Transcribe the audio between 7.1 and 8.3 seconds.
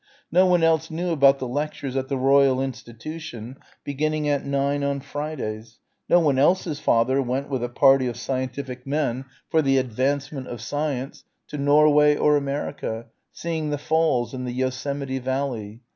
went with a party of